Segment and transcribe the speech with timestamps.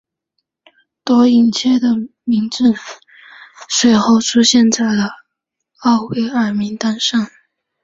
[1.03, 1.89] 多伊彻的
[2.23, 2.73] 名字
[3.69, 5.11] 随后出现在了
[5.81, 7.27] 奥威尔名单上。